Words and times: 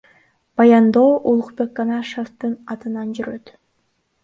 Баяндоо 0.59 1.11
Улукбек 1.33 1.69
Канашевдин 1.81 2.53
атынан 2.77 3.15
жүрөт. 3.21 3.57